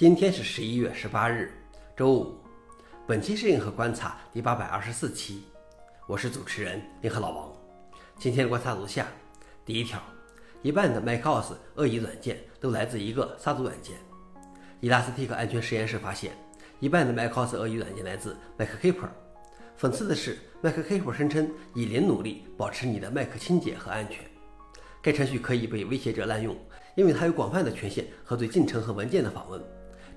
[0.00, 1.52] 今天是十一月十八日，
[1.94, 2.34] 周五。
[3.06, 5.42] 本期是硬核观察第八百二十四期，
[6.06, 7.52] 我是主持人硬核老王。
[8.18, 9.06] 今天观察如下：
[9.62, 10.02] 第一条，
[10.62, 13.98] 一半的 macOS 恶意软件都来自一个杀毒软件。
[14.80, 16.32] Elastic 安全实验室发现，
[16.78, 19.10] 一半的 macOS 恶意软件来自 MacKeeper。
[19.78, 24.24] 讽刺的是，MacKeeper 声称以零努力保持你的 Mac 清洁和安全。
[25.02, 26.56] 该程序可以被威胁者滥用，
[26.96, 29.62] 因为它有广泛的权限和对进程和文件的访问。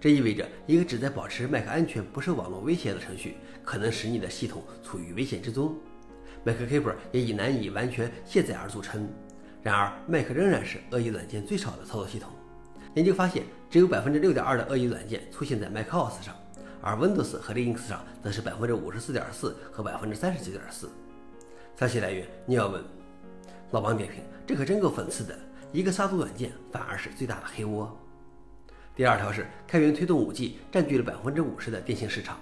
[0.04, 5.74] 这意味着，一个旨在保持 Mac 安全、不受网络威胁的程序，可能使你的系统处于危险之中。
[6.46, 9.08] MacKeeper 也以难以完全卸载而著称。
[9.62, 12.30] 然而，Mac 仍然是恶意软件最少的操作系统。
[12.96, 16.36] 研究发现，只有百分之六点二的恶意软件出现在 macOS 上，
[16.82, 20.90] 而 Windows 和 Linux 上则是百分之五十四点四和百分之三十九点四。
[21.80, 22.84] 消息来源：尼尔文。
[23.72, 25.34] 老王点评：这可真够讽刺的，
[25.72, 27.98] 一个杀毒软件反而是最大的黑窝。
[28.96, 32.38] 第二条是开源推动 5G 占据了百分之五十的电信市场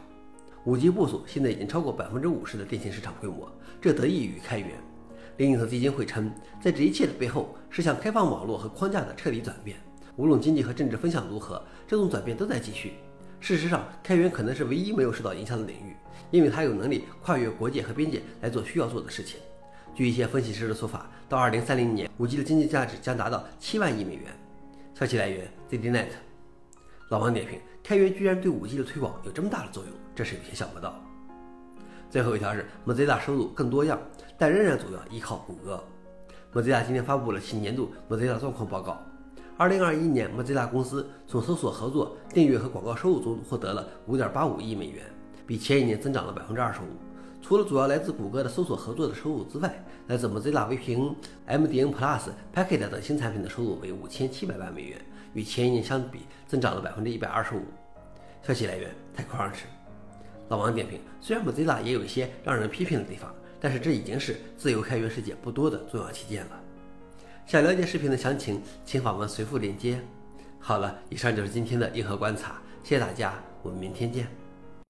[0.65, 3.49] ，5G 部署现在已经超过百分之五十的电信市场规模，
[3.79, 4.71] 这得益于开源。
[5.37, 6.29] 另一个基金会称，
[6.61, 9.77] 在这一切的背后是向开放网络和框架的彻底转变。
[10.17, 12.95] 无论经济和政治风向如何，这种转变都在继续。
[13.39, 15.95] 事实上，开源可能是唯一没有受到影响的领域，
[16.31, 19.39] 因为它有能力跨越国界和边界来做需要做的事情。
[19.95, 24.25] 据一些分析师的说法，到2030年，5G 的经济价值将达到7万亿美元。
[24.93, 26.09] 消息来源：ZDNet。
[27.11, 30.95] 老王点评：开源居然对 5G 的推广有这么大的作用，这是有些想不到。
[32.09, 33.99] 最后一条是 Mozilla 收入更多样，
[34.37, 35.83] 但仍然主要依靠谷歌。
[36.53, 38.97] Mozilla 今天发布了其年度 Mozilla 状况报告。
[39.57, 45.03] 2021年，Mozilla 公司从搜索合作、订阅和广告收入中获得了5.85亿美元，
[45.45, 46.75] 比前一年增长了25%。
[47.41, 51.15] 除了主要来自谷歌的搜索合作的收入之外，来自 Mozilla VPN、
[51.47, 55.01] MDN Plus、Packet 等新产品的收入为5700万美元。
[55.33, 57.61] 与前一年相比，增长了百分之一百二十五。
[58.43, 59.61] 消息来源：TechCrunch。
[60.49, 66.59] 老王点评：虽然 Mozilla 也有一些让人批评的地方，但是这已经是自由开源世界不多的重要旗舰了。
[67.45, 69.99] 想了解视频的详情，请访问随附链接。
[70.59, 74.50] 好了，以上就是今天的硬核观察，谢谢大家，我们明天见。